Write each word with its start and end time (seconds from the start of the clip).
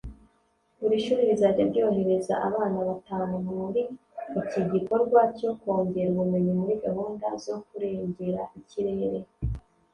Buri 0.79 0.97
shuri 1.05 1.21
rizajya 1.29 1.63
ryohereza 1.71 2.33
abana 2.47 2.79
batanu 2.87 3.33
muri 3.49 3.81
iki 4.41 4.61
gikorwa 4.71 5.19
cyo 5.37 5.51
kongera 5.61 6.07
ubumenyi 6.13 6.51
muri 6.59 6.75
gahunda 6.85 7.27
zo 7.43 7.55
kurengera 7.67 8.41
ikirere 8.59 9.19